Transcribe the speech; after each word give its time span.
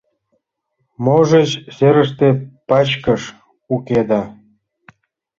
Можыч, 1.05 1.49
серыште 1.75 2.29
пачкыш 2.69 3.23
уке 3.75 3.99
да? 4.09 4.21